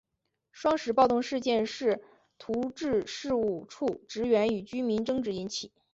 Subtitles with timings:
[0.51, 2.01] 双十暴动事件是
[2.39, 5.71] 徙置事务处职员与居民争执引起。